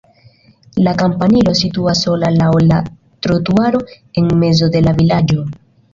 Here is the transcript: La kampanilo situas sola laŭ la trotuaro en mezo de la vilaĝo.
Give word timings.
La 0.85 0.93
kampanilo 1.01 1.53
situas 1.59 2.01
sola 2.07 2.31
laŭ 2.37 2.49
la 2.71 2.79
trotuaro 3.27 3.83
en 4.23 4.35
mezo 4.45 4.71
de 4.79 4.83
la 4.87 4.99
vilaĝo. 5.03 5.51